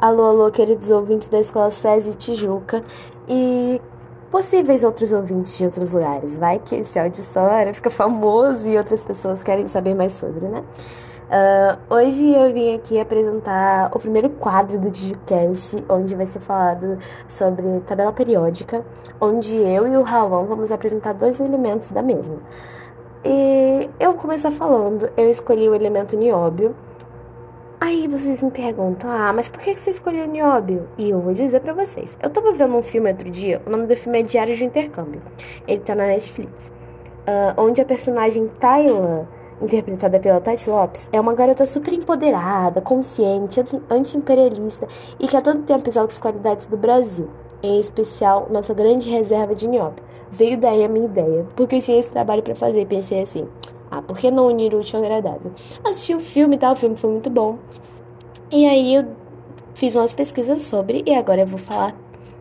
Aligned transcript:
Alô, 0.00 0.24
alô, 0.24 0.50
queridos 0.50 0.88
ouvintes 0.88 1.28
da 1.28 1.38
Escola 1.38 1.70
SESI 1.70 2.14
Tijuca 2.14 2.82
e 3.28 3.78
possíveis 4.30 4.82
outros 4.82 5.12
ouvintes 5.12 5.58
de 5.58 5.66
outros 5.66 5.92
lugares. 5.92 6.38
Vai 6.38 6.58
que 6.58 6.76
esse 6.76 6.98
áudio 6.98 7.20
história 7.20 7.74
fica 7.74 7.90
famoso 7.90 8.70
e 8.70 8.78
outras 8.78 9.04
pessoas 9.04 9.42
querem 9.42 9.68
saber 9.68 9.94
mais 9.94 10.14
sobre, 10.14 10.48
né? 10.48 10.64
Uh, 11.28 11.94
hoje 11.96 12.32
eu 12.34 12.50
vim 12.50 12.76
aqui 12.76 12.98
apresentar 12.98 13.90
o 13.94 13.98
primeiro 13.98 14.30
quadro 14.30 14.78
do 14.78 14.88
DigiCast, 14.90 15.84
onde 15.86 16.14
vai 16.14 16.24
ser 16.24 16.40
falado 16.40 16.96
sobre 17.28 17.80
tabela 17.80 18.10
periódica, 18.10 18.82
onde 19.20 19.54
eu 19.54 19.86
e 19.86 19.98
o 19.98 20.02
Raul 20.02 20.46
vamos 20.46 20.72
apresentar 20.72 21.12
dois 21.12 21.38
elementos 21.40 21.90
da 21.90 22.00
mesma. 22.00 22.36
E 23.22 23.90
eu 24.00 24.12
vou 24.12 24.20
começar 24.22 24.50
falando, 24.50 25.10
eu 25.14 25.28
escolhi 25.28 25.68
o 25.68 25.74
elemento 25.74 26.16
nióbio, 26.16 26.74
Aí 27.82 28.06
vocês 28.06 28.42
me 28.42 28.50
perguntam, 28.50 29.10
ah, 29.10 29.32
mas 29.32 29.48
por 29.48 29.58
que 29.58 29.74
você 29.74 29.88
escolheu 29.88 30.26
Nióbio? 30.26 30.86
E 30.98 31.08
eu 31.08 31.18
vou 31.18 31.32
dizer 31.32 31.60
para 31.60 31.72
vocês. 31.72 32.14
Eu 32.22 32.28
tava 32.28 32.52
vendo 32.52 32.76
um 32.76 32.82
filme 32.82 33.10
outro 33.10 33.30
dia, 33.30 33.62
o 33.66 33.70
nome 33.70 33.86
do 33.86 33.96
filme 33.96 34.20
é 34.20 34.22
Diário 34.22 34.54
de 34.54 34.62
Intercâmbio. 34.62 35.22
Ele 35.66 35.80
tá 35.80 35.94
na 35.94 36.06
Netflix. 36.06 36.68
Uh, 36.68 37.54
onde 37.56 37.80
a 37.80 37.84
personagem 37.86 38.48
Tyler, 38.48 39.26
interpretada 39.62 40.20
pela 40.20 40.42
Tati 40.42 40.68
Lopes, 40.68 41.08
é 41.10 41.18
uma 41.18 41.32
garota 41.32 41.64
super 41.64 41.94
empoderada, 41.94 42.82
consciente, 42.82 43.64
anti-imperialista 43.88 44.86
e 45.18 45.26
que 45.26 45.36
a 45.36 45.40
todo 45.40 45.62
tempo 45.62 45.88
exalta 45.88 46.12
as 46.12 46.18
qualidades 46.18 46.66
do 46.66 46.76
Brasil. 46.76 47.30
Em 47.62 47.80
especial, 47.80 48.46
nossa 48.50 48.74
grande 48.74 49.08
reserva 49.08 49.54
de 49.54 49.66
Nióbio. 49.66 50.04
Veio 50.30 50.58
daí 50.58 50.84
a 50.84 50.88
minha 50.88 51.06
ideia, 51.06 51.46
porque 51.56 51.76
eu 51.76 51.80
tinha 51.80 51.98
esse 51.98 52.10
trabalho 52.10 52.42
para 52.42 52.54
fazer 52.54 52.82
e 52.82 52.86
pensei 52.86 53.22
assim, 53.22 53.48
ah, 53.90 54.00
por 54.00 54.16
que 54.16 54.30
não 54.30 54.46
unir 54.46 54.74
o 54.74 54.78
útil 54.78 54.98
ao 54.98 55.04
agradável? 55.04 55.52
Assisti 55.84 56.14
o 56.14 56.20
filme 56.20 56.56
e 56.56 56.58
tal, 56.58 56.74
o 56.74 56.76
filme 56.76 56.96
foi 56.96 57.10
muito 57.10 57.28
bom. 57.28 57.58
E 58.50 58.66
aí 58.66 58.94
eu 58.94 59.06
fiz 59.74 59.96
umas 59.96 60.14
pesquisas 60.14 60.62
sobre 60.62 61.02
e 61.06 61.14
agora 61.14 61.40
eu 61.40 61.46
vou 61.46 61.58
falar 61.58 61.96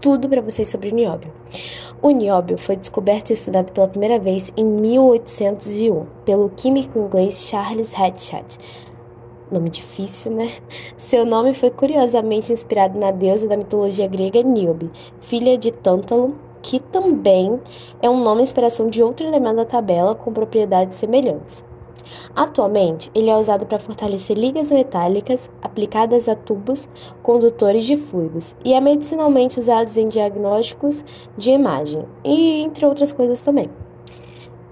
tudo 0.00 0.28
para 0.28 0.40
vocês 0.40 0.68
sobre 0.68 0.90
o 0.90 0.94
nióbio. 0.94 1.32
O 2.02 2.10
nióbio 2.10 2.56
foi 2.56 2.76
descoberto 2.76 3.30
e 3.30 3.32
estudado 3.34 3.72
pela 3.72 3.88
primeira 3.88 4.18
vez 4.18 4.52
em 4.56 4.64
1801 4.64 6.06
pelo 6.24 6.48
químico 6.50 6.98
inglês 6.98 7.44
Charles 7.44 7.94
Hatchet. 7.94 8.58
Nome 9.50 9.68
difícil, 9.68 10.32
né? 10.32 10.50
Seu 10.96 11.26
nome 11.26 11.52
foi 11.52 11.70
curiosamente 11.70 12.52
inspirado 12.52 12.98
na 12.98 13.10
deusa 13.10 13.48
da 13.48 13.56
mitologia 13.56 14.06
grega 14.06 14.42
Niobe, 14.42 14.90
filha 15.20 15.58
de 15.58 15.72
Tântalo, 15.72 16.34
que 16.62 16.80
também 16.80 17.60
é 18.00 18.08
um 18.08 18.22
nome 18.22 18.42
inspiração 18.42 18.88
de 18.88 19.02
outro 19.02 19.26
elemento 19.26 19.56
da 19.56 19.64
tabela 19.64 20.14
com 20.14 20.32
propriedades 20.32 20.96
semelhantes. 20.96 21.64
Atualmente, 22.34 23.10
ele 23.14 23.30
é 23.30 23.36
usado 23.36 23.66
para 23.66 23.78
fortalecer 23.78 24.36
ligas 24.36 24.70
metálicas 24.70 25.50
aplicadas 25.62 26.28
a 26.28 26.34
tubos 26.34 26.88
condutores 27.22 27.84
de 27.84 27.96
fluidos 27.96 28.56
e 28.64 28.72
é 28.72 28.80
medicinalmente 28.80 29.58
usado 29.58 29.96
em 29.96 30.08
diagnósticos 30.08 31.04
de 31.36 31.50
imagem 31.50 32.04
e 32.24 32.62
entre 32.62 32.86
outras 32.86 33.12
coisas 33.12 33.40
também. 33.40 33.70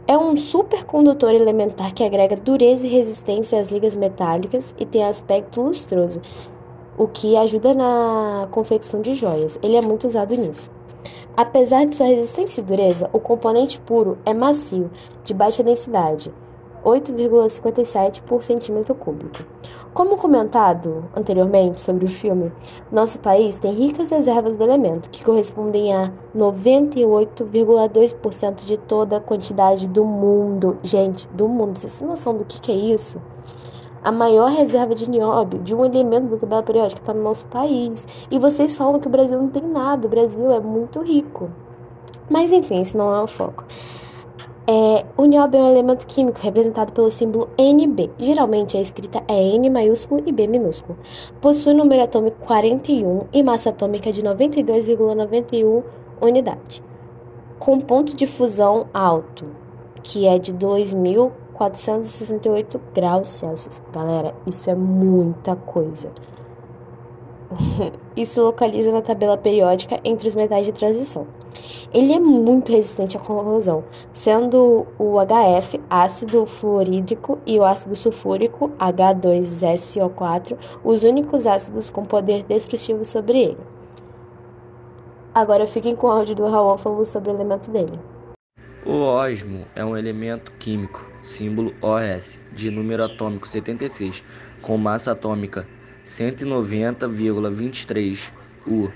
É 0.06 0.16
um 0.16 0.36
supercondutor 0.36 1.34
elementar 1.34 1.92
que 1.92 2.02
agrega 2.02 2.34
dureza 2.34 2.86
e 2.86 2.90
resistência 2.90 3.60
às 3.60 3.70
ligas 3.70 3.94
metálicas 3.94 4.74
e 4.78 4.86
tem 4.86 5.04
aspecto 5.04 5.60
lustroso, 5.60 6.22
o 6.96 7.06
que 7.06 7.36
ajuda 7.36 7.74
na 7.74 8.48
confecção 8.50 9.02
de 9.02 9.12
joias. 9.12 9.58
Ele 9.62 9.76
é 9.76 9.86
muito 9.86 10.06
usado 10.06 10.34
nisso. 10.34 10.77
Apesar 11.36 11.86
de 11.86 11.94
sua 11.94 12.06
resistência 12.06 12.60
e 12.60 12.64
dureza, 12.64 13.08
o 13.12 13.20
componente 13.20 13.80
puro 13.80 14.18
é 14.26 14.34
macio, 14.34 14.90
de 15.24 15.32
baixa 15.32 15.62
densidade, 15.62 16.32
8,57 16.84 18.22
por 18.22 18.42
centímetro 18.42 18.94
cúbico. 18.94 19.44
Como 19.92 20.16
comentado 20.16 21.04
anteriormente 21.16 21.80
sobre 21.80 22.04
o 22.06 22.08
filme, 22.08 22.52
nosso 22.90 23.20
país 23.20 23.56
tem 23.58 23.72
ricas 23.72 24.10
reservas 24.10 24.56
do 24.56 24.64
elemento, 24.64 25.08
que 25.10 25.24
correspondem 25.24 25.94
a 25.94 26.12
98,2% 26.36 28.64
de 28.64 28.76
toda 28.76 29.16
a 29.16 29.20
quantidade 29.20 29.88
do 29.88 30.04
mundo. 30.04 30.78
Gente, 30.82 31.28
do 31.28 31.48
mundo, 31.48 31.78
vocês 31.78 31.96
têm 31.98 32.06
noção 32.06 32.36
do 32.36 32.44
que, 32.44 32.60
que 32.60 32.72
é 32.72 32.76
isso? 32.76 33.18
A 34.02 34.12
maior 34.12 34.50
reserva 34.50 34.94
de 34.94 35.08
nióbio 35.08 35.60
de 35.60 35.74
um 35.74 35.84
elemento 35.84 36.28
da 36.28 36.36
tabela 36.38 36.62
periódica 36.62 37.00
está 37.00 37.14
no 37.14 37.22
nosso 37.22 37.46
país. 37.46 38.06
E 38.30 38.38
vocês 38.38 38.76
falam 38.76 38.98
que 38.98 39.06
o 39.06 39.10
Brasil 39.10 39.38
não 39.38 39.48
tem 39.48 39.62
nada, 39.62 40.06
o 40.06 40.10
Brasil 40.10 40.50
é 40.50 40.60
muito 40.60 41.00
rico. 41.02 41.50
Mas 42.30 42.52
enfim, 42.52 42.80
esse 42.80 42.96
não 42.96 43.14
é 43.14 43.22
o 43.22 43.26
foco. 43.26 43.64
É, 44.70 45.06
o 45.16 45.24
nióbio 45.24 45.58
é 45.58 45.62
um 45.62 45.70
elemento 45.70 46.06
químico 46.06 46.40
representado 46.42 46.92
pelo 46.92 47.10
símbolo 47.10 47.48
NB. 47.56 48.10
Geralmente 48.18 48.76
a 48.76 48.80
escrita 48.82 49.24
é 49.26 49.42
N 49.54 49.70
maiúsculo 49.70 50.22
e 50.26 50.30
B 50.30 50.46
minúsculo. 50.46 50.98
Possui 51.40 51.72
número 51.72 52.02
atômico 52.02 52.36
41 52.44 53.28
e 53.32 53.42
massa 53.42 53.70
atômica 53.70 54.12
de 54.12 54.22
92,91 54.22 55.82
unidade. 56.20 56.82
Com 57.58 57.80
ponto 57.80 58.14
de 58.14 58.26
fusão 58.26 58.88
alto, 58.92 59.46
que 60.02 60.26
é 60.26 60.38
de 60.38 60.52
2000 60.52 61.32
468 61.58 62.80
graus 62.94 63.26
Celsius. 63.26 63.82
Galera, 63.92 64.32
isso 64.46 64.70
é 64.70 64.74
muita 64.74 65.56
coisa. 65.56 66.10
Isso 68.14 68.42
localiza 68.42 68.92
na 68.92 69.00
tabela 69.00 69.36
periódica 69.36 69.98
entre 70.04 70.28
os 70.28 70.34
metais 70.34 70.66
de 70.66 70.72
transição. 70.72 71.26
Ele 71.94 72.12
é 72.12 72.20
muito 72.20 72.70
resistente 72.70 73.16
à 73.16 73.20
corrosão, 73.20 73.84
sendo 74.12 74.86
o 74.98 75.14
HF 75.18 75.80
ácido 75.88 76.44
fluorídrico 76.44 77.38
e 77.46 77.58
o 77.58 77.64
ácido 77.64 77.96
sulfúrico 77.96 78.70
H2SO4 78.78 80.58
os 80.84 81.04
únicos 81.04 81.46
ácidos 81.46 81.90
com 81.90 82.02
poder 82.02 82.42
destrutivo 82.42 83.04
sobre 83.04 83.38
ele. 83.38 83.58
Agora 85.34 85.66
fiquem 85.66 85.96
com 85.96 86.06
o 86.06 86.10
áudio 86.10 86.34
do 86.34 86.46
Raul 86.46 86.76
falando 86.76 87.06
sobre 87.06 87.30
o 87.30 87.34
elemento 87.34 87.70
dele. 87.70 87.98
O 88.86 88.92
osmo 88.92 89.66
é 89.74 89.84
um 89.84 89.96
elemento 89.96 90.52
químico, 90.58 91.04
símbolo 91.20 91.74
OS, 91.82 92.40
de 92.52 92.70
número 92.70 93.02
atômico 93.04 93.48
76, 93.48 94.22
com 94.62 94.78
massa 94.78 95.10
atômica 95.12 95.66
190,23 96.06 98.30
U, 98.66 98.92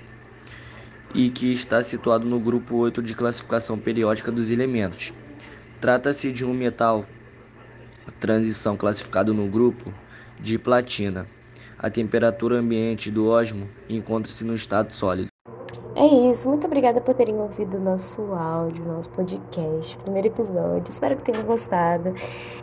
e 1.14 1.30
que 1.30 1.50
está 1.50 1.82
situado 1.82 2.24
no 2.24 2.38
grupo 2.38 2.76
8 2.76 3.02
de 3.02 3.12
classificação 3.14 3.76
periódica 3.78 4.30
dos 4.30 4.52
elementos. 4.52 5.12
Trata-se 5.80 6.30
de 6.30 6.44
um 6.44 6.54
metal 6.54 7.04
transição 8.20 8.76
classificado 8.76 9.34
no 9.34 9.48
grupo 9.48 9.92
de 10.40 10.56
platina. 10.58 11.26
A 11.76 11.90
temperatura 11.90 12.60
ambiente 12.60 13.10
do 13.10 13.26
osmo 13.26 13.68
encontra-se 13.88 14.44
no 14.44 14.54
estado 14.54 14.94
sólido. 14.94 15.31
É 15.94 16.06
isso, 16.06 16.48
muito 16.48 16.66
obrigada 16.66 17.02
por 17.02 17.12
terem 17.12 17.38
ouvido 17.38 17.78
nosso 17.78 18.22
áudio, 18.32 18.82
nosso 18.86 19.10
podcast, 19.10 19.94
primeiro 19.98 20.28
episódio. 20.28 20.84
Espero 20.88 21.16
que 21.16 21.30
tenham 21.30 21.44
gostado. 21.44 22.14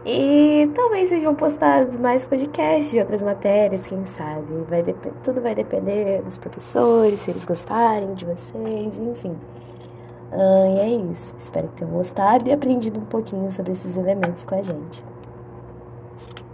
E 0.03 0.67
talvez 0.73 1.09
sejam 1.09 1.35
postados 1.35 1.95
mais 1.95 2.25
podcasts 2.25 2.89
de 2.89 2.99
outras 2.99 3.21
matérias, 3.21 3.85
quem 3.85 4.03
sabe. 4.07 4.63
Vai 4.67 4.83
tudo 5.23 5.41
vai 5.41 5.53
depender 5.53 6.23
dos 6.23 6.39
professores, 6.39 7.19
se 7.19 7.29
eles 7.29 7.45
gostarem 7.45 8.15
de 8.15 8.25
vocês, 8.25 8.97
enfim. 8.97 9.37
Ah, 10.31 10.67
e 10.67 10.79
é 10.79 10.89
isso. 11.11 11.35
Espero 11.37 11.67
que 11.67 11.75
tenham 11.75 11.93
gostado 11.93 12.49
e 12.49 12.51
aprendido 12.51 12.99
um 12.99 13.05
pouquinho 13.05 13.51
sobre 13.51 13.73
esses 13.73 13.95
elementos 13.95 14.43
com 14.43 14.55
a 14.55 14.61
gente. 14.63 15.03